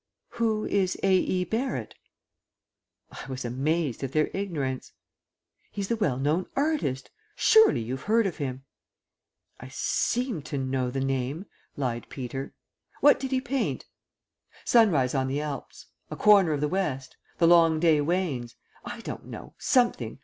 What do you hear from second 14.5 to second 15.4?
"'Sunrise on the